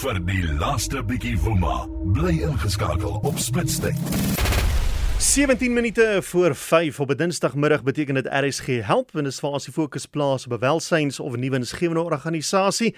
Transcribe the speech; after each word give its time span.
vir 0.00 0.16
die 0.24 0.46
laaste 0.56 1.02
bietjie 1.04 1.34
woema. 1.44 1.82
Bly 2.16 2.38
ingeskakel 2.46 3.18
op 3.26 3.36
Spitstyd. 3.36 3.98
17 5.20 5.74
minute 5.76 6.22
voor 6.24 6.54
5 6.56 7.00
op 7.00 7.10
'n 7.10 7.16
Dinsdagmiddag 7.16 7.82
beteken 7.82 8.14
dit 8.14 8.26
RSG 8.26 8.66
help 8.66 9.16
en 9.16 9.24
dis 9.24 9.40
waar 9.40 9.50
ons 9.50 9.64
die 9.64 9.72
fokus 9.72 10.06
plaas 10.06 10.46
op 10.46 10.60
welsyns 10.60 11.20
of 11.20 11.34
'n 11.34 11.40
nuwe 11.40 11.56
insgewende 11.56 12.02
organisasie. 12.02 12.96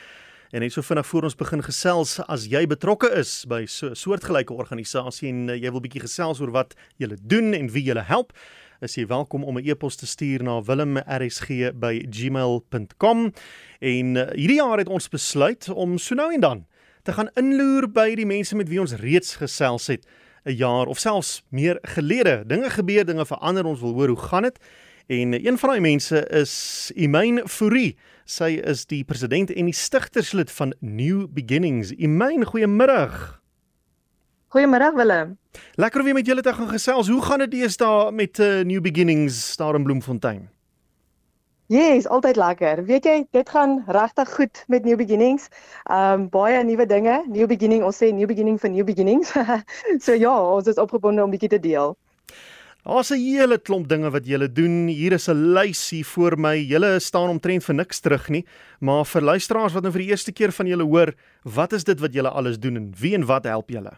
En 0.51 0.61
net 0.61 0.73
so 0.73 0.83
vinnig 0.83 1.07
voor 1.07 1.23
ons 1.23 1.35
begin 1.35 1.63
gesels, 1.63 2.27
as 2.27 2.47
jy 2.47 2.67
betrokke 2.67 3.11
is 3.11 3.45
by 3.49 3.67
so 3.67 3.87
'n 3.87 3.95
soortgelyke 3.95 4.53
organisasie 4.53 5.29
en 5.29 5.49
uh, 5.49 5.55
jy 5.55 5.71
wil 5.71 5.81
bietjie 5.81 6.01
gesels 6.01 6.41
oor 6.41 6.51
wat 6.51 6.75
julle 6.97 7.17
doen 7.23 7.53
en 7.53 7.71
wie 7.71 7.83
julle 7.83 8.03
help, 8.03 8.39
is 8.81 8.95
jy 8.95 9.07
welkom 9.07 9.45
om 9.45 9.59
'n 9.59 9.69
e-pos 9.69 9.97
te 9.97 10.07
stuur 10.07 10.43
na 10.43 10.63
wilmrsg@gmail.com. 10.63 13.33
En 13.79 14.17
uh, 14.17 14.31
hierdie 14.31 14.57
jaar 14.57 14.79
het 14.79 14.89
ons 14.89 15.09
besluit 15.09 15.69
om 15.69 15.99
so 15.99 16.15
nou 16.15 16.33
en 16.33 16.41
dan 16.41 16.67
te 17.03 17.13
gaan 17.13 17.31
inloer 17.35 17.89
by 17.91 18.15
die 18.15 18.27
mense 18.27 18.57
met 18.57 18.69
wie 18.71 18.81
ons 18.81 18.95
reeds 19.01 19.37
gesels 19.41 19.87
het 19.91 20.07
'n 20.45 20.57
jaar 20.59 20.87
of 20.87 20.99
selfs 20.99 21.43
meer 21.51 21.79
gelede. 21.83 22.45
Dinge 22.47 22.71
gebeur, 22.71 23.05
dinge 23.05 23.27
verander, 23.27 23.65
ons 23.65 23.81
wil 23.81 23.93
hoor 23.93 24.09
hoe 24.09 24.19
gaan 24.19 24.43
dit? 24.43 24.59
En 25.07 25.47
een 25.47 25.59
van 25.59 25.69
daai 25.69 25.81
mense 25.81 26.27
is 26.29 26.91
Imain 26.95 27.49
Fourie. 27.49 27.97
Sy 28.25 28.61
is 28.65 28.87
die 28.87 29.05
president 29.05 29.51
en 29.51 29.65
die 29.65 29.75
stigterslid 29.75 30.51
van 30.51 30.75
New 30.81 31.27
Beginnings. 31.31 31.91
Imain, 31.91 32.45
goeiemiddag. 32.45 33.41
Goeiemiddag 34.49 34.95
Willem. 34.95 35.39
Lekker 35.75 36.01
om 36.01 36.05
weer 36.05 36.15
met 36.15 36.27
julle 36.27 36.41
te 36.41 36.53
gaan 36.53 36.69
gesels. 36.69 37.09
Hoe 37.09 37.23
gaan 37.23 37.39
dit 37.39 37.51
deesdae 37.51 38.13
met 38.13 38.39
uh, 38.39 38.61
New 38.65 38.81
Beginnings 38.81 39.57
daar 39.57 39.75
in 39.75 39.83
Bloemfontein? 39.83 40.51
Yes, 41.73 42.05
altyd 42.05 42.37
lekker. 42.37 42.83
Weet 42.85 43.07
jy, 43.09 43.15
dit 43.33 43.49
gaan 43.49 43.79
regtig 43.89 44.29
goed 44.35 44.59
met 44.69 44.85
New 44.85 44.97
Beginnings. 45.01 45.47
Um 45.89 46.27
baie 46.29 46.59
nuwe 46.69 46.85
dinge. 46.87 47.15
New 47.33 47.47
Beginning, 47.49 47.81
ons 47.87 47.97
sê 47.97 48.11
New 48.13 48.29
Beginning 48.29 48.59
vir 48.61 48.71
New 48.75 48.85
Beginnings. 48.85 49.33
so 50.05 50.13
ja, 50.13 50.35
ons 50.37 50.69
is 50.69 50.81
opgebonde 50.83 51.25
om 51.25 51.33
bietjie 51.33 51.49
te 51.55 51.63
deel. 51.63 51.97
Daar's 52.85 53.15
'n 53.15 53.25
hele 53.25 53.57
klomp 53.59 53.89
dinge 53.89 54.11
wat 54.11 54.27
julle 54.27 54.53
doen. 54.53 54.87
Hier 54.89 55.17
is 55.17 55.31
'n 55.33 55.55
lys 55.57 55.91
hier 55.91 56.05
voor 56.05 56.37
my. 56.37 56.59
Julle 56.61 57.01
staan 57.01 57.31
omtrent 57.31 57.65
vir 57.65 57.75
niks 57.75 58.01
terug 58.01 58.29
nie, 58.29 58.45
maar 58.81 59.07
vir 59.07 59.23
luisteraars 59.23 59.73
wat 59.73 59.83
nou 59.83 59.93
vir 59.93 60.03
die 60.03 60.11
eerste 60.11 60.33
keer 60.33 60.53
van 60.53 60.67
julle 60.67 60.85
hoor, 60.85 61.15
wat 61.45 61.73
is 61.73 61.85
dit 61.85 62.01
wat 62.01 62.13
julle 62.13 62.29
alles 62.29 62.59
doen 62.59 62.77
en 62.77 62.93
wie 63.01 63.15
en 63.15 63.25
wat 63.25 63.45
help 63.45 63.71
julle? 63.71 63.97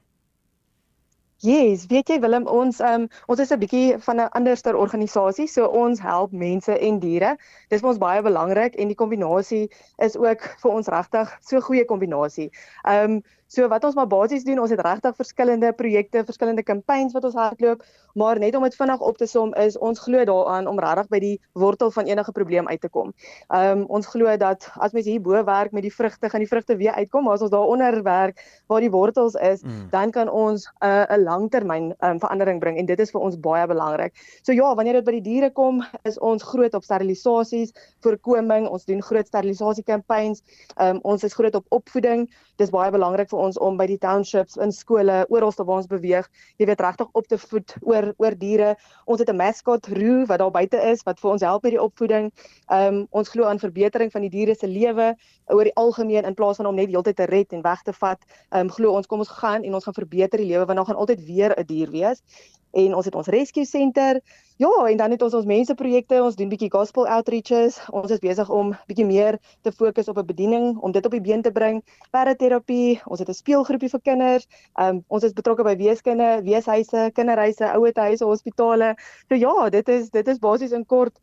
Yes, 1.44 1.82
weet 1.90 2.08
jy 2.08 2.16
Willem, 2.22 2.46
ons 2.48 2.78
um, 2.80 3.02
ons 3.28 3.40
is 3.42 3.50
'n 3.52 3.58
bietjie 3.60 3.98
van 4.06 4.20
'n 4.22 4.30
anderster 4.38 4.76
organisasie, 4.80 5.44
so 5.54 5.66
ons 5.80 6.00
help 6.00 6.32
mense 6.32 6.72
en 6.88 6.98
diere. 7.02 7.34
Dis 7.68 7.82
vir 7.82 7.90
ons 7.90 8.00
baie 8.00 8.22
belangrik 8.24 8.78
en 8.80 8.88
die 8.88 8.96
kombinasie 9.02 9.68
is 10.06 10.16
ook 10.16 10.40
vir 10.62 10.70
ons 10.72 10.88
regtig 10.94 11.34
so 11.44 11.60
goeie 11.60 11.84
kombinasie. 11.84 12.48
Ehm 12.88 13.18
um, 13.18 13.22
So 13.54 13.68
wat 13.70 13.84
ons 13.86 13.94
maar 13.94 14.08
basies 14.10 14.42
doen, 14.42 14.58
ons 14.58 14.72
het 14.72 14.80
regtig 14.82 15.14
verskillende 15.14 15.70
projekte, 15.78 16.24
verskillende 16.26 16.64
kampanjes 16.66 17.14
wat 17.14 17.26
ons 17.28 17.36
hardloop, 17.38 17.84
maar 18.18 18.38
net 18.42 18.56
om 18.58 18.64
dit 18.66 18.74
vinnig 18.74 19.02
op 19.06 19.18
te 19.18 19.26
som 19.30 19.52
is 19.62 19.76
ons 19.78 20.00
glo 20.02 20.24
daaraan 20.26 20.66
om 20.70 20.78
regtig 20.82 21.10
by 21.12 21.20
die 21.22 21.34
wortel 21.58 21.92
van 21.94 22.08
enige 22.10 22.32
probleem 22.34 22.68
uit 22.68 22.80
te 22.82 22.90
kom. 22.90 23.12
Ehm 23.54 23.84
um, 23.84 23.84
ons 23.94 24.08
glo 24.10 24.30
dat 24.40 24.66
as 24.82 24.94
mens 24.96 25.06
hier 25.06 25.22
bo 25.22 25.38
werk 25.46 25.72
met 25.72 25.86
die 25.86 25.92
vrugte, 25.94 26.30
gaan 26.30 26.42
die 26.42 26.50
vrugte 26.50 26.76
weer 26.80 26.94
uitkom, 26.98 27.24
maar 27.24 27.38
as 27.38 27.44
ons 27.46 27.52
daaronder 27.52 28.02
werk 28.02 28.42
waar 28.66 28.82
die 28.82 28.90
wortels 28.90 29.34
is, 29.34 29.62
mm. 29.62 29.88
dan 29.90 30.10
kan 30.10 30.30
ons 30.30 30.66
'n 30.66 30.86
uh, 30.86 31.06
'n 31.14 31.22
langtermyn 31.22 31.94
um, 32.00 32.18
verandering 32.18 32.60
bring 32.60 32.78
en 32.78 32.86
dit 32.86 33.00
is 33.00 33.10
vir 33.10 33.20
ons 33.20 33.38
baie 33.40 33.66
belangrik. 33.66 34.12
So 34.42 34.52
ja, 34.52 34.74
wanneer 34.74 34.98
dit 34.98 35.04
by 35.04 35.12
die 35.20 35.26
diere 35.30 35.50
kom, 35.50 35.84
is 36.02 36.18
ons 36.18 36.42
groot 36.42 36.74
op 36.74 36.82
sterilisasies, 36.82 37.72
voorkoming, 38.00 38.66
ons 38.68 38.84
doen 38.84 39.02
groot 39.02 39.26
sterilisasiekampanje. 39.26 40.42
Ehm 40.76 40.96
um, 40.96 41.00
ons 41.02 41.22
is 41.24 41.34
groot 41.34 41.54
op 41.54 41.66
opvoeding. 41.68 42.28
Dis 42.56 42.70
baie 42.70 42.90
belangrik 42.90 43.28
vir 43.28 43.38
ons 43.38 43.43
om 43.60 43.76
by 43.76 43.86
die 43.86 43.98
townships, 43.98 44.56
in 44.56 44.72
skole, 44.72 45.24
oral 45.28 45.52
waar 45.56 45.76
ons 45.76 45.88
beweeg, 45.90 46.28
jy 46.56 46.66
weet 46.66 46.80
regtig 46.80 47.08
op 47.12 47.26
te 47.28 47.38
voed 47.38 47.74
oor 47.82 48.12
oor 48.16 48.36
diere. 48.38 48.74
Ons 49.04 49.20
het 49.20 49.28
'n 49.30 49.36
mascot 49.36 49.86
Roo 49.86 50.24
wat 50.26 50.38
daar 50.38 50.50
buite 50.50 50.80
is 50.90 51.02
wat 51.04 51.20
vir 51.20 51.30
ons 51.30 51.42
help 51.42 51.62
met 51.62 51.72
die 51.72 51.82
opvoeding. 51.82 52.32
Ehm 52.70 52.94
um, 52.94 53.06
ons 53.10 53.28
glo 53.28 53.44
aan 53.44 53.58
verbetering 53.58 54.10
van 54.12 54.22
die 54.22 54.30
diere 54.30 54.54
se 54.54 54.66
lewe 54.66 55.14
oor 55.46 55.64
die 55.64 55.74
algemeen 55.74 56.24
in 56.24 56.34
plaas 56.34 56.56
van 56.56 56.66
om 56.66 56.74
net 56.74 56.88
heeltyd 56.88 57.16
te 57.16 57.24
red 57.24 57.52
en 57.52 57.62
weg 57.62 57.82
te 57.82 57.92
vat. 57.92 58.20
Ehm 58.50 58.60
um, 58.60 58.70
glo 58.70 58.92
ons 58.92 59.06
kom 59.06 59.18
ons 59.18 59.28
gaan 59.28 59.62
en 59.62 59.74
ons 59.74 59.84
gaan 59.84 59.94
verbeter 59.94 60.38
die 60.38 60.46
lewe 60.46 60.64
want 60.64 60.76
dan 60.76 60.86
gaan 60.86 60.96
altyd 60.96 61.24
weer 61.24 61.54
'n 61.56 61.66
dier 61.66 61.90
wees 61.90 62.22
en 62.74 62.94
ons 62.94 63.06
het 63.06 63.14
ons 63.14 63.30
rescue 63.30 63.64
center. 63.64 64.20
Ja, 64.56 64.70
en 64.86 64.96
dan 64.96 65.10
het 65.10 65.22
ons 65.22 65.34
ons 65.34 65.46
menseprojekte, 65.46 66.20
ons 66.22 66.36
doen 66.38 66.50
bietjie 66.50 66.70
gospel 66.70 67.08
outreaches. 67.10 67.80
Ons 67.90 68.12
is 68.14 68.22
besig 68.22 68.50
om 68.54 68.70
bietjie 68.90 69.06
meer 69.06 69.38
te 69.66 69.72
fokus 69.74 70.08
op 70.10 70.18
'n 70.18 70.26
bediening 70.26 70.78
om 70.78 70.92
dit 70.92 71.06
op 71.06 71.10
die 71.10 71.20
been 71.20 71.42
te 71.42 71.50
bring. 71.50 71.82
Paraterapie, 72.10 73.00
ons 73.04 73.18
het 73.18 73.28
'n 73.28 73.34
speelgroepie 73.34 73.90
vir 73.90 74.00
kinders. 74.00 74.46
Um 74.78 75.04
ons 75.08 75.24
is 75.24 75.32
betrokke 75.32 75.64
by 75.64 75.76
weeskinde, 75.76 76.42
weeshuise, 76.42 77.10
kinderhuise, 77.14 77.64
ouetehuise, 77.64 78.24
hospitale. 78.24 78.96
So 79.28 79.34
ja, 79.34 79.70
dit 79.70 79.88
is 79.88 80.10
dit 80.10 80.28
is 80.28 80.38
basies 80.38 80.72
in 80.72 80.86
kort 80.86 81.18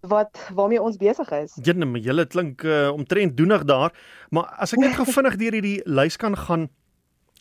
wat 0.00 0.50
waarmee 0.54 0.82
ons 0.82 0.96
besig 0.96 1.30
is. 1.30 1.56
Jenne, 1.62 1.84
maar 1.84 2.00
julle 2.00 2.26
klink 2.26 2.62
uh, 2.62 2.90
omtrent 2.92 3.36
doenig 3.36 3.64
daar, 3.64 3.92
maar 4.30 4.54
as 4.58 4.72
ek 4.72 4.78
net 4.78 4.94
gou 4.94 5.04
vinnig 5.18 5.36
deur 5.36 5.52
hierdie 5.52 5.80
lys 5.84 6.16
kan 6.16 6.36
gaan, 6.36 6.68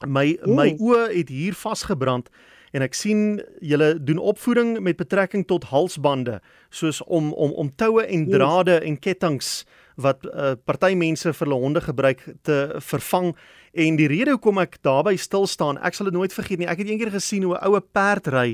my 0.08 0.26
yes. 0.26 0.48
my 0.48 0.76
oë 0.80 1.10
het 1.16 1.30
hier 1.30 1.54
vasgebrand 1.54 2.30
en 2.72 2.86
ek 2.86 2.94
sien 2.98 3.42
julle 3.62 3.94
doen 4.04 4.18
opvoeding 4.18 4.80
met 4.86 4.98
betrekking 5.00 5.46
tot 5.48 5.70
halsbande 5.74 6.40
soos 6.70 7.02
om 7.06 7.34
om 7.34 7.52
om 7.52 7.72
toue 7.76 8.06
en 8.06 8.28
drade 8.30 8.80
yes. 8.80 8.88
en 8.88 9.00
kettinge 9.00 9.64
wat 10.00 10.24
uh, 10.26 10.56
party 10.66 10.94
mense 10.96 11.34
vir 11.34 11.48
hulle 11.48 11.60
honde 11.60 11.82
gebruik 11.84 12.24
te 12.48 12.60
vervang 12.92 13.34
en 13.74 13.98
die 14.00 14.10
rede 14.12 14.38
hoekom 14.38 14.62
ek 14.64 14.80
daarby 14.86 15.18
stil 15.18 15.48
staan 15.48 15.82
ek 15.84 15.98
sal 15.98 16.10
dit 16.10 16.18
nooit 16.18 16.34
vergeet 16.34 16.62
nie 16.62 16.70
ek 16.70 16.84
het 16.84 16.92
eendag 16.92 17.16
gesien 17.18 17.44
hoe 17.44 17.58
'n 17.58 17.66
oue 17.68 17.82
perd 17.82 18.28
ry 18.28 18.50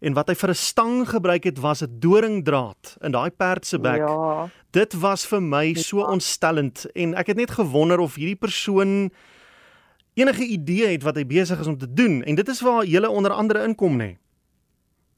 en 0.00 0.14
wat 0.14 0.28
hy 0.28 0.34
vir 0.34 0.50
'n 0.50 0.54
stang 0.54 1.08
gebruik 1.08 1.44
het 1.44 1.58
was 1.58 1.82
'n 1.82 1.98
doringdraad 2.00 2.98
in 3.02 3.12
daai 3.12 3.30
perd 3.30 3.66
se 3.66 3.78
bek 3.78 4.04
ja. 4.04 4.48
dit 4.72 4.92
was 5.00 5.26
vir 5.26 5.40
my 5.40 5.74
so 5.74 6.04
ontstellend 6.04 6.86
en 6.94 7.14
ek 7.14 7.26
het 7.26 7.36
net 7.36 7.50
gewonder 7.50 7.98
of 8.00 8.14
hierdie 8.14 8.38
persoon 8.38 9.10
enige 10.16 10.44
idee 10.44 10.94
het 10.94 11.02
wat 11.04 11.18
hy 11.20 11.26
besig 11.28 11.60
is 11.60 11.68
om 11.68 11.76
te 11.78 11.92
doen 11.92 12.22
en 12.24 12.34
dit 12.34 12.48
is 12.48 12.60
waar 12.64 12.86
jy 12.88 13.04
onder 13.04 13.32
andere 13.36 13.64
inkom 13.68 13.98
nê. 14.00 14.14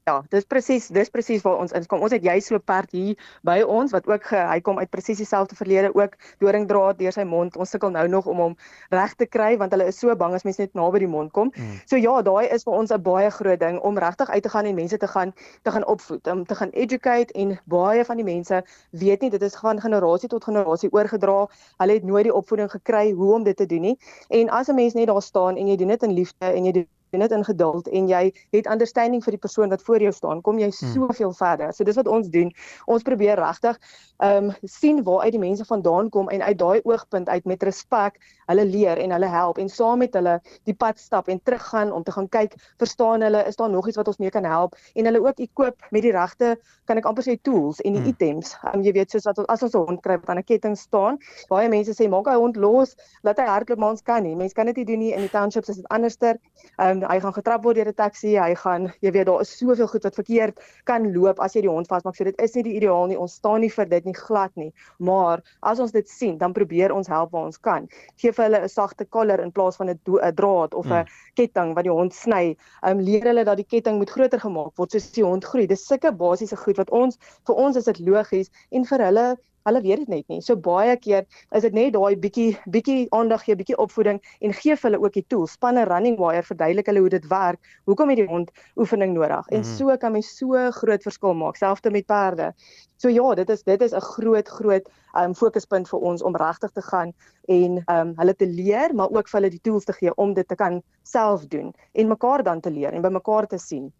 Ja, 0.08 0.22
dis 0.32 0.46
presies, 0.48 0.86
dis 0.94 1.10
presies 1.12 1.42
waar 1.44 1.58
ons 1.60 1.74
inkom. 1.76 2.00
Ons 2.06 2.14
het 2.16 2.24
jy 2.24 2.38
so 2.40 2.56
perd 2.64 2.94
hier 2.96 3.18
by 3.44 3.58
ons 3.60 3.92
wat 3.92 4.06
ook 4.08 4.24
ge, 4.30 4.38
hy 4.40 4.56
kom 4.64 4.78
uit 4.80 4.88
presies 4.88 5.18
dieselfde 5.20 5.56
verlede 5.58 5.90
ook 5.92 6.14
doringdraad 6.40 6.96
deur 7.00 7.12
sy 7.12 7.26
mond. 7.28 7.58
Ons 7.60 7.74
sukkel 7.74 7.92
nou 7.92 8.06
nog 8.08 8.30
om 8.32 8.40
hom 8.40 8.54
reg 8.94 9.12
te 9.20 9.28
kry 9.28 9.50
want 9.60 9.76
hulle 9.76 9.90
is 9.92 10.00
so 10.00 10.16
bang 10.16 10.36
as 10.38 10.46
mense 10.48 10.62
net 10.62 10.72
naby 10.78 11.02
die 11.04 11.10
mond 11.12 11.34
kom. 11.36 11.52
Mm. 11.52 11.76
So 11.90 12.00
ja, 12.00 12.14
daai 12.24 12.48
is 12.56 12.64
vir 12.64 12.78
ons 12.80 12.94
'n 12.94 13.02
baie 13.04 13.28
groot 13.36 13.60
ding 13.60 13.80
om 13.84 14.00
regtig 14.00 14.32
uit 14.32 14.42
te 14.42 14.52
gaan 14.56 14.64
en 14.64 14.80
mense 14.80 14.96
te 14.96 15.08
gaan 15.14 15.34
te 15.62 15.70
gaan 15.76 15.84
opvoed, 15.84 16.26
om 16.26 16.44
te 16.46 16.54
gaan 16.54 16.70
educate 16.72 17.32
en 17.34 17.58
baie 17.66 18.04
van 18.04 18.16
die 18.16 18.24
mense 18.24 18.64
weet 18.90 19.20
nie 19.20 19.30
dit 19.30 19.42
is 19.42 19.60
gaan 19.60 19.80
generasie 19.80 20.28
tot 20.28 20.44
generasie 20.44 20.92
oorgedra. 20.92 21.48
Hulle 21.76 21.92
het 21.92 22.04
nooit 22.04 22.24
die 22.24 22.34
opvoeding 22.34 22.70
gekry 22.70 23.10
hoe 23.12 23.34
om 23.34 23.44
dit 23.44 23.56
te 23.56 23.66
doen 23.66 23.80
nie. 23.92 23.98
En 24.28 24.48
as 24.48 24.68
'n 24.68 24.74
mens 24.74 24.94
net 24.94 25.06
daar 25.06 25.22
staan 25.22 25.56
en 25.56 25.68
jy 25.68 25.76
doen 25.76 25.88
dit 25.88 26.02
in 26.02 26.12
liefde 26.12 26.46
en 26.46 26.64
jy 26.64 26.72
doen 26.72 26.88
jy 27.10 27.18
net 27.18 27.32
in 27.32 27.44
geduld 27.44 27.88
en 27.88 28.08
jy 28.08 28.22
het 28.54 28.66
understanding 28.66 29.22
vir 29.24 29.36
die 29.36 29.42
persoon 29.42 29.70
wat 29.70 29.82
voor 29.82 30.02
jou 30.02 30.12
staan, 30.12 30.42
kom 30.42 30.58
jy 30.58 30.70
hmm. 30.70 30.94
soveel 30.94 31.30
hmm. 31.30 31.38
verder. 31.38 31.72
So 31.72 31.84
dis 31.84 31.96
wat 31.96 32.08
ons 32.08 32.28
doen. 32.28 32.52
Ons 32.86 33.02
probeer 33.06 33.38
regtig 33.40 33.78
ehm 34.18 34.50
um, 34.50 34.54
sien 34.64 35.02
waar 35.06 35.22
uit 35.28 35.32
die 35.32 35.40
mense 35.40 35.64
vandaan 35.64 36.08
kom 36.10 36.28
en 36.28 36.42
uit 36.42 36.58
daai 36.58 36.80
oogpunt 36.84 37.28
uit 37.28 37.44
met 37.44 37.62
respek 37.62 38.18
hulle 38.50 38.64
leer 38.66 38.98
en 38.98 39.12
hulle 39.14 39.28
help 39.30 39.58
en 39.62 39.68
saam 39.68 39.98
met 40.02 40.14
hulle 40.14 40.38
die 40.66 40.74
pad 40.74 40.98
stap 40.98 41.28
en 41.28 41.40
teruggaan 41.42 41.92
om 41.92 42.02
te 42.02 42.12
gaan 42.12 42.28
kyk, 42.28 42.56
verstaan 42.78 43.22
hulle, 43.22 43.44
is 43.46 43.56
daar 43.56 43.70
nog 43.70 43.86
iets 43.86 43.96
wat 43.96 44.08
ons 44.08 44.18
mee 44.18 44.30
kan 44.30 44.44
help 44.44 44.74
en 44.94 45.04
hulle 45.04 45.22
ook 45.22 45.38
ekoop 45.38 45.86
met 45.90 46.02
die 46.02 46.12
regte 46.12 46.56
kan 46.88 46.98
ek 46.98 47.06
amper 47.06 47.26
sê 47.26 47.36
tools 47.44 47.80
en 47.84 47.98
die 47.98 48.02
hmm. 48.02 48.14
items. 48.14 48.54
Ehm 48.64 48.80
um, 48.80 48.84
jy 48.86 48.92
weet 48.96 49.14
soos 49.14 49.28
wat 49.28 49.40
as 49.46 49.62
ons 49.62 49.74
'n 49.74 49.84
hond 49.86 50.02
kry 50.02 50.16
wat 50.18 50.28
aan 50.32 50.40
'n 50.42 50.48
ketting 50.50 50.76
staan, 50.76 51.18
baie 51.48 51.68
mense 51.68 51.92
sê 51.94 52.08
maak 52.08 52.26
hy 52.26 52.36
hond 52.40 52.56
los, 52.56 52.96
laat 53.22 53.38
hy 53.38 53.46
hardloop 53.46 53.78
maar 53.78 53.94
ons 53.96 54.02
kan 54.02 54.22
nie. 54.22 54.34
Mense 54.34 54.54
kan 54.54 54.66
dit 54.66 54.76
nie 54.76 54.84
doen 54.84 54.98
nie 54.98 55.12
in 55.12 55.20
die 55.20 55.30
townships 55.30 55.68
is 55.68 55.76
dit 55.76 55.88
anderster. 55.94 56.38
Ehm 56.78 56.97
um, 56.97 56.97
hy 57.02 57.18
gaan 57.20 57.34
getrap 57.34 57.64
word 57.64 57.76
deur 57.76 57.88
'n 57.88 57.94
taxi, 57.94 58.36
hy 58.36 58.54
gaan 58.54 58.92
jy 59.00 59.12
weet 59.12 59.26
daar 59.26 59.40
is 59.40 59.52
soveel 59.58 59.86
goed 59.86 60.04
wat 60.04 60.14
verkeerd 60.14 60.60
kan 60.84 61.12
loop 61.12 61.40
as 61.40 61.54
jy 61.54 61.62
die 61.62 61.70
hond 61.70 61.88
vasmaak. 61.88 62.16
So 62.16 62.24
dit 62.24 62.40
is 62.40 62.54
nie 62.54 62.62
die 62.62 62.76
ideaal 62.80 63.06
nie. 63.06 63.18
Ons 63.18 63.34
staan 63.40 63.60
nie 63.60 63.70
vir 63.70 63.86
dit 63.88 64.04
nie 64.04 64.14
glad 64.14 64.54
nie. 64.56 64.72
Maar 64.98 65.42
as 65.62 65.80
ons 65.80 65.92
dit 65.92 66.08
sien, 66.08 66.38
dan 66.38 66.52
probeer 66.52 66.92
ons 66.92 67.08
help 67.08 67.32
waar 67.32 67.46
ons 67.46 67.58
kan. 67.58 67.88
Gee 68.16 68.32
vir 68.32 68.44
hulle 68.44 68.62
'n 68.62 68.68
sagte 68.68 69.04
collar 69.04 69.40
in 69.40 69.52
plaas 69.52 69.76
van 69.76 69.90
'n 69.90 69.98
draad 70.34 70.74
of 70.74 70.86
'n 70.86 71.04
mm. 71.04 71.06
ketting 71.34 71.74
wat 71.74 71.84
die 71.84 71.92
hond 71.92 72.14
sny. 72.14 72.56
Ehm 72.82 72.98
um, 72.98 73.00
leer 73.00 73.24
hulle 73.24 73.44
dat 73.44 73.56
die 73.56 73.66
ketting 73.66 73.98
moet 73.98 74.10
groter 74.10 74.40
gemaak 74.40 74.76
word 74.76 74.92
soos 74.92 75.12
die 75.12 75.24
hond 75.24 75.44
groei. 75.44 75.66
Dis 75.66 75.86
sulke 75.86 76.12
basiese 76.12 76.56
goed 76.56 76.76
wat 76.76 76.90
ons 76.90 77.18
vir 77.46 77.54
ons 77.54 77.76
is 77.76 77.84
dit 77.84 77.98
logies 77.98 78.50
en 78.70 78.84
vir 78.84 78.98
hulle 78.98 79.36
hulle 79.68 79.82
weet 79.84 80.02
dit 80.04 80.12
net 80.12 80.28
nie. 80.32 80.40
So 80.44 80.56
baie 80.56 80.96
keer 81.00 81.24
is 81.56 81.64
dit 81.66 81.76
net 81.76 81.94
daai 81.96 82.16
bietjie 82.20 82.50
bietjie 82.66 83.06
aandag 83.16 83.44
gee, 83.46 83.56
bietjie 83.58 83.78
opvoeding 83.78 84.20
en 84.40 84.56
gee 84.60 84.76
vir 84.76 84.90
hulle 84.90 85.02
ook 85.04 85.16
die 85.16 85.24
tools. 85.28 85.56
Spanne 85.58 85.86
running 85.88 86.18
wire 86.20 86.42
verduidelik 86.46 86.90
hulle 86.90 87.04
hoe 87.04 87.14
dit 87.16 87.30
werk. 87.30 87.72
Hoekom 87.90 88.12
het 88.12 88.22
die 88.22 88.28
hond 88.28 88.52
oefening 88.76 89.14
nodig? 89.16 89.48
En 89.48 89.64
mhm. 89.64 89.72
so 89.78 89.96
kan 89.96 90.16
mens 90.16 90.30
so 90.36 90.68
groot 90.80 91.02
verskil 91.02 91.34
maak, 91.38 91.56
selfs 91.60 91.86
met 91.90 92.06
perde. 92.06 92.52
So 92.98 93.08
ja, 93.08 93.34
dit 93.38 93.50
is 93.50 93.62
dit 93.62 93.82
is 93.82 93.94
'n 93.94 94.00
groot 94.00 94.48
groot 94.48 94.88
um 95.14 95.34
fokuspunt 95.34 95.88
vir 95.88 96.00
ons 96.00 96.22
om 96.22 96.36
regtig 96.36 96.70
te 96.72 96.82
gaan 96.82 97.12
en 97.48 97.82
um 97.86 98.12
hulle 98.16 98.34
te 98.34 98.46
leer, 98.46 98.94
maar 98.94 99.10
ook 99.10 99.28
vir 99.28 99.40
hulle 99.40 99.50
die 99.50 99.62
tools 99.62 99.84
te 99.84 99.92
gee 99.92 100.14
om 100.14 100.34
dit 100.34 100.48
te 100.48 100.54
kan 100.54 100.82
self 101.02 101.46
doen 101.46 101.74
en 101.92 102.08
mekaar 102.08 102.42
dan 102.42 102.60
te 102.60 102.70
leer 102.70 102.92
en 102.92 103.02
by 103.02 103.08
mekaar 103.08 103.46
te 103.46 103.58
sien. 103.58 103.92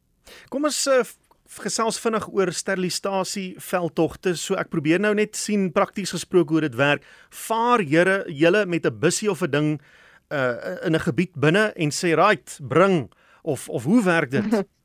Kom 0.48 0.64
ons 0.64 0.86
uh, 0.86 1.04
gesels 1.48 1.98
vinnig 2.00 2.28
oor 2.28 2.52
sterilisasie 2.52 3.56
veldtogte. 3.58 4.34
So 4.36 4.54
ek 4.60 4.70
probeer 4.70 5.00
nou 5.00 5.14
net 5.14 5.36
sien 5.36 5.72
prakties 5.72 6.12
gesproke 6.12 6.52
hoe 6.52 6.66
dit 6.66 6.76
werk. 6.76 7.04
Vaar 7.30 7.80
Here 7.80 8.24
julle 8.28 8.66
met 8.66 8.86
'n 8.86 8.98
bussie 8.98 9.30
of 9.30 9.42
'n 9.42 9.50
ding 9.50 9.80
uh 10.30 10.76
in 10.84 10.94
'n 10.94 11.00
gebied 11.00 11.32
binne 11.34 11.72
en 11.76 11.90
sê 11.90 12.14
right, 12.14 12.58
bring 12.60 13.10
of 13.42 13.68
of 13.68 13.84
hoe 13.84 14.02
werk 14.02 14.30
dit? 14.30 14.44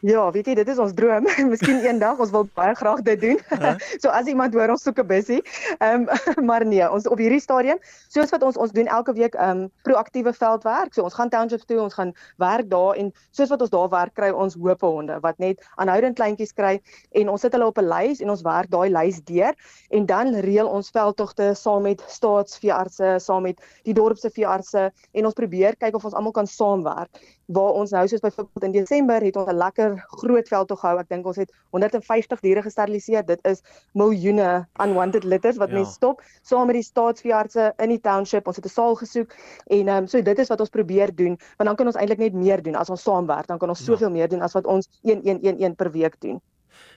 Ja, 0.00 0.22
weet 0.32 0.46
jy, 0.48 0.54
dit 0.56 0.68
is 0.72 0.78
ons 0.80 0.94
droom. 0.96 1.26
Miskien 1.52 1.82
eendag 1.84 2.20
ons 2.24 2.30
wil 2.32 2.46
baie 2.56 2.72
graag 2.78 3.02
dit 3.04 3.20
doen. 3.20 3.40
Huh? 3.52 3.74
so 4.02 4.08
as 4.08 4.28
iemand 4.32 4.54
hoor 4.56 4.72
ons 4.72 4.84
soek 4.86 5.02
'n 5.02 5.06
bussie. 5.06 5.40
Ehm 5.76 6.06
um, 6.08 6.44
maar 6.48 6.64
nee, 6.64 6.86
ons 6.88 7.04
op 7.04 7.20
hierdie 7.20 7.40
stadium, 7.40 7.76
soos 8.08 8.32
wat 8.32 8.40
ons 8.42 8.56
ons 8.56 8.72
doen 8.72 8.88
elke 8.88 9.12
week 9.12 9.36
ehm 9.36 9.66
um, 9.66 9.68
proaktiewe 9.84 10.32
veldwerk. 10.32 10.96
So 10.96 11.04
ons 11.04 11.16
gaan 11.18 11.28
townships 11.28 11.68
toe, 11.68 11.76
ons 11.84 11.94
gaan 11.94 12.14
werk 12.40 12.70
daar 12.70 12.96
en 12.96 13.12
soos 13.36 13.52
wat 13.52 13.60
ons 13.60 13.72
daar 13.74 13.90
werk 13.92 14.14
kry 14.16 14.30
ons 14.32 14.56
hoope 14.56 14.86
honde 14.86 15.18
wat 15.20 15.36
net 15.38 15.60
aanhoudend 15.76 16.16
kleintjies 16.16 16.56
kry 16.56 16.80
en 17.12 17.28
ons 17.28 17.40
sit 17.40 17.52
hulle 17.52 17.68
op 17.68 17.78
'n 17.78 17.84
lys 17.84 18.24
en 18.24 18.32
ons 18.32 18.42
werk 18.42 18.72
daai 18.72 18.88
lys 18.88 19.20
deur 19.28 19.52
en 19.90 20.06
dan 20.06 20.32
reël 20.48 20.68
ons 20.68 20.90
veldtogte 20.90 21.52
saam 21.54 21.82
met 21.82 22.00
staatsveeartse, 22.08 23.18
saam 23.20 23.42
met 23.42 23.60
die 23.84 23.92
dorp 23.92 24.16
se 24.16 24.30
veeartse 24.32 24.88
en 25.12 25.24
ons 25.24 25.36
probeer 25.36 25.76
kyk 25.76 25.94
of 25.94 26.04
ons 26.04 26.14
almal 26.14 26.32
kan 26.32 26.46
saamwerk 26.46 27.20
waar 27.50 27.72
ons 27.74 27.90
nou 27.90 28.06
soos 28.08 28.22
byvoorbeeld 28.22 28.64
in 28.64 28.72
Desember 28.72 29.22
het 29.22 29.36
ons 29.36 29.48
'n 29.50 29.56
lekker 29.56 29.89
groot 30.20 30.48
veld 30.48 30.68
toe 30.68 30.76
gehou. 30.76 30.98
Ek 31.00 31.08
dink 31.08 31.26
ons 31.26 31.36
het 31.36 31.52
150 31.70 32.40
diere 32.40 32.62
gesteriliseer. 32.62 33.24
Dit 33.26 33.40
is 33.48 33.62
miljoene 33.92 34.66
unwanted 34.82 35.24
litters 35.24 35.56
wat 35.56 35.70
ja. 35.70 35.80
mense 35.80 35.92
stop 35.92 36.22
saam 36.42 36.66
met 36.66 36.78
die 36.80 36.86
staatsveeartse 36.86 37.72
in 37.78 37.94
die 37.94 38.00
township. 38.00 38.46
Ons 38.46 38.56
het 38.56 38.66
'n 38.66 38.74
saal 38.74 38.94
gesoek 38.94 39.34
en 39.66 39.88
ehm 39.88 39.96
um, 39.96 40.06
so 40.06 40.22
dit 40.22 40.38
is 40.38 40.48
wat 40.48 40.60
ons 40.60 40.68
probeer 40.68 41.14
doen, 41.14 41.38
want 41.56 41.68
dan 41.68 41.76
kan 41.76 41.86
ons 41.86 41.96
eintlik 41.96 42.18
net 42.18 42.34
meer 42.34 42.62
doen 42.62 42.74
as 42.74 42.90
ons 42.90 43.02
saamwerk. 43.02 43.46
Dan 43.46 43.58
kan 43.58 43.68
ons 43.68 43.78
ja. 43.78 43.84
soveel 43.84 44.08
ja. 44.08 44.14
meer 44.14 44.28
doen 44.28 44.42
as 44.42 44.52
wat 44.52 44.66
ons 44.66 44.88
1111 45.02 45.76
per 45.76 45.90
week 45.90 46.20
doen. 46.20 46.40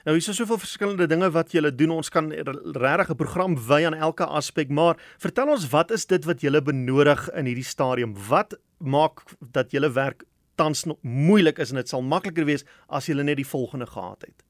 Nou 0.04 0.16
hier 0.16 0.28
is 0.30 0.36
soveel 0.36 0.60
verskillende 0.60 1.06
dinge 1.08 1.30
wat 1.32 1.52
julle 1.56 1.70
doen. 1.74 1.94
Ons 1.96 2.10
kan 2.12 2.30
regtig 2.32 3.10
'n 3.10 3.16
program 3.16 3.56
wy 3.68 3.84
aan 3.86 3.94
elke 3.94 4.26
aspek, 4.26 4.68
maar 4.68 4.96
vertel 5.18 5.48
ons 5.48 5.68
wat 5.68 5.90
is 5.90 6.06
dit 6.06 6.24
wat 6.24 6.40
julle 6.40 6.62
benodig 6.62 7.30
in 7.32 7.46
hierdie 7.46 7.64
stadium? 7.64 8.14
Wat 8.28 8.54
maak 8.78 9.22
dat 9.40 9.70
julle 9.70 9.90
werk 9.92 10.24
tans 10.54 10.84
nog 10.84 10.98
moeilik 11.02 11.58
is 11.58 11.70
en 11.70 11.80
dit 11.80 11.88
sal 11.88 12.02
makliker 12.02 12.44
wees 12.48 12.64
as 12.86 13.08
jy 13.08 13.14
net 13.22 13.36
die 13.36 13.48
volgende 13.48 13.86
gehad 13.86 14.26
het. 14.26 14.44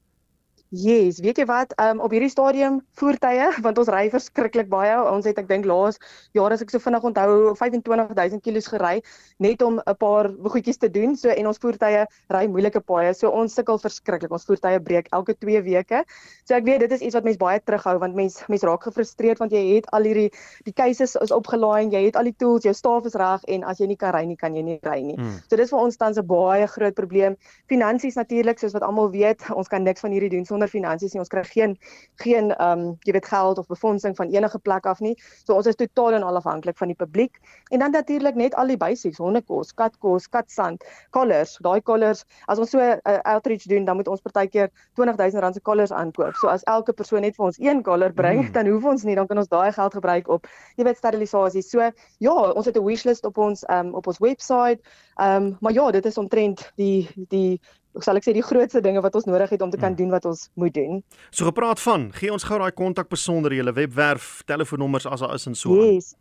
Yes, 0.73 1.19
weet 1.21 1.37
jy 1.37 1.45
wat, 1.45 1.75
um, 1.77 1.99
op 2.01 2.09
hierdie 2.09 2.31
stadium 2.31 2.79
voertuie 2.97 3.51
want 3.65 3.77
ons 3.77 3.89
ry 3.93 4.07
verskriklik 4.09 4.65
baie. 4.71 4.95
Ons 5.11 5.27
het 5.29 5.37
ek 5.37 5.47
dink 5.47 5.67
laas 5.69 5.99
jaar 6.33 6.55
as 6.55 6.63
ek 6.65 6.71
so 6.73 6.81
vinnig 6.81 7.05
onthou 7.05 7.53
25000 7.53 8.41
km 8.41 8.63
gery 8.73 8.95
net 9.37 9.61
om 9.61 9.77
'n 9.77 9.95
paar 10.01 10.31
goedjies 10.33 10.81
te 10.81 10.89
doen. 10.89 11.13
So 11.15 11.29
en 11.29 11.47
ons 11.47 11.61
voertuie 11.61 12.07
ry 12.33 12.43
moeilike 12.49 12.81
paaie. 12.81 13.13
So 13.13 13.29
ons 13.29 13.53
sukkel 13.53 13.77
verskriklik. 13.77 14.31
Ons 14.31 14.45
voertuie 14.49 14.81
breek 14.81 15.07
elke 15.13 15.35
2 15.37 15.61
weke. 15.61 16.03
So 16.45 16.55
ek 16.55 16.65
weet 16.65 16.79
dit 16.79 16.91
is 16.91 17.01
iets 17.01 17.15
wat 17.15 17.23
mense 17.23 17.39
baie 17.39 17.61
terughou 17.61 17.99
want 17.99 18.15
mense 18.15 18.43
mense 18.49 18.65
raak 18.65 18.83
gefrustreerd 18.83 19.39
want 19.39 19.51
jy 19.51 19.75
het 19.75 19.85
al 19.93 20.01
hierdie 20.01 20.31
die 20.65 20.73
cases 20.73 21.15
is 21.15 21.31
opgelaai 21.31 21.85
en 21.85 21.91
jy 21.91 22.05
het 22.09 22.15
al 22.15 22.23
die 22.23 22.35
tools, 22.37 22.63
jou 22.63 22.73
staf 22.73 23.05
is 23.05 23.15
reg 23.15 23.43
en 23.47 23.63
as 23.63 23.77
jy 23.79 23.87
nie 23.87 23.99
kan 24.01 24.13
ry 24.13 24.25
nie, 24.25 24.35
kan 24.35 24.55
jy 24.55 24.63
nie 24.63 24.79
ry 24.81 25.01
nie. 25.01 25.15
Mm. 25.15 25.39
So 25.47 25.55
dis 25.55 25.69
vir 25.69 25.79
ons 25.79 25.97
tans 25.97 26.17
'n 26.17 26.25
baie 26.25 26.67
groot 26.67 26.95
probleem. 26.95 27.37
Finansies 27.69 28.15
natuurlik 28.15 28.59
soos 28.59 28.73
wat 28.73 28.83
almal 28.83 29.11
weet, 29.11 29.45
ons 29.53 29.67
kan 29.67 29.83
niks 29.83 30.01
van 30.01 30.11
hierdie 30.11 30.29
doen 30.29 30.45
sonder 30.55 30.71
finansies 30.71 31.13
nie. 31.15 31.21
Ons 31.23 31.31
kry 31.33 31.43
geen 31.51 31.75
geen 32.23 32.51
ehm 32.55 32.79
um, 32.79 32.97
jy 33.07 33.15
weet 33.17 33.27
geld 33.29 33.59
of 33.61 33.67
befondsing 33.71 34.15
van 34.17 34.31
enige 34.33 34.59
plek 34.63 34.87
af 34.89 35.01
nie. 35.03 35.13
So 35.43 35.55
ons 35.55 35.67
is 35.67 35.77
totaal 35.79 36.19
en 36.19 36.23
al 36.23 36.39
afhanklik 36.39 36.77
van 36.79 36.93
die 36.93 36.97
publiek. 36.97 37.39
En 37.71 37.83
dan 37.83 37.91
natuurlik 37.91 38.35
net 38.35 38.55
al 38.55 38.71
die 38.71 38.77
basics, 38.77 39.19
hondekos, 39.21 39.73
katkos, 39.73 40.29
katsand, 40.31 40.83
collars, 41.11 41.57
daai 41.65 41.81
collars. 41.81 42.25
As 42.47 42.59
ons 42.59 42.71
so 42.71 42.79
'n 42.79 42.99
uh, 43.03 43.19
outreach 43.33 43.67
doen, 43.67 43.85
dan 43.85 43.95
moet 43.95 44.07
ons 44.07 44.21
partykeer 44.21 44.69
R20000 44.95 45.53
se 45.53 45.61
collars 45.61 45.91
aankoop. 45.91 46.35
So 46.35 46.47
as 46.47 46.63
elke 46.63 46.93
persoon 46.93 47.21
net 47.21 47.35
vir 47.35 47.45
ons 47.45 47.59
een 47.59 47.83
collar 47.83 48.13
bring, 48.13 48.41
mm. 48.47 48.51
dan 48.51 48.67
hoef 48.67 48.83
ons 48.83 49.03
nie, 49.03 49.15
dan 49.15 49.27
kan 49.27 49.37
ons 49.37 49.47
daai 49.47 49.71
geld 49.71 49.93
gebruik 49.93 50.27
op 50.27 50.47
jy 50.75 50.83
weet 50.83 50.97
sterilisasie. 50.97 51.61
So 51.61 51.91
ja, 52.19 52.35
ons 52.51 52.65
het 52.65 52.77
'n 52.77 52.83
wishlist 52.83 53.25
op 53.25 53.37
ons 53.37 53.63
ehm 53.63 53.87
um, 53.87 53.93
op 53.95 54.07
ons 54.07 54.19
webwerf. 54.19 54.79
Ehm 55.15 55.43
um, 55.43 55.57
maar 55.59 55.73
ja, 55.73 55.91
dit 55.91 56.05
is 56.05 56.17
omtrent 56.17 56.71
die 56.75 57.09
die 57.29 57.61
sal 58.03 58.19
ek 58.19 58.25
sê 58.27 58.33
die 58.35 58.43
grootste 58.43 58.81
dinge 58.83 58.99
wat 59.03 59.15
ons 59.15 59.27
nodig 59.29 59.49
het 59.55 59.61
om 59.61 59.69
te 59.71 59.77
kan 59.77 59.89
hmm. 59.93 59.99
doen 60.01 60.11
wat 60.15 60.25
ons 60.25 60.49
moet 60.59 60.73
doen. 60.73 61.03
So 61.29 61.45
gepraat 61.47 61.79
van, 61.79 62.11
gee 62.15 62.31
ons 62.33 62.43
gou 62.43 62.59
daai 62.59 62.71
kontak 62.75 63.09
besonder 63.09 63.53
julle 63.55 63.73
webwerf, 63.75 64.43
telefoonnommers 64.49 65.05
as 65.07 65.19
daar 65.23 65.33
is 65.35 65.47
en 65.47 65.55
so. 65.55 65.75
Yes. 65.79 66.15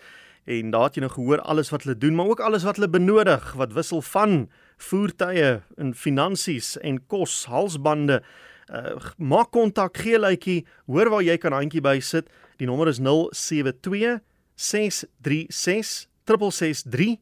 en 0.49 0.71
daar 0.73 0.87
het 0.89 0.97
jy 0.97 1.03
nou 1.03 1.11
gehoor 1.13 1.43
alles 1.45 1.69
wat 1.69 1.85
hulle 1.85 1.93
doen, 2.01 2.15
maar 2.17 2.31
ook 2.31 2.39
alles 2.41 2.63
wat 2.65 2.79
hulle 2.79 2.89
benodig 2.89 3.51
wat 3.59 3.75
wissel 3.77 4.01
van 4.01 4.47
voertuie 4.81 5.61
en 5.77 5.93
finansies 5.93 6.73
en 6.81 6.97
kos, 7.05 7.43
halsbande. 7.45 8.23
Uh, 8.71 8.97
maak 9.21 9.51
kontak, 9.53 10.01
gee 10.01 10.17
lykie, 10.17 10.63
hoor 10.89 11.13
waar 11.13 11.21
jy 11.21 11.37
kan 11.37 11.53
handjie 11.53 11.83
by 11.85 11.99
sit. 12.01 12.31
Die 12.57 12.65
nommer 12.65 12.89
is 12.89 12.99
072 12.99 14.17
636 14.57 16.07
663 16.25 17.19